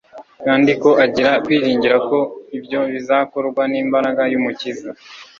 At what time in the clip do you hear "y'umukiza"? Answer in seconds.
4.31-4.89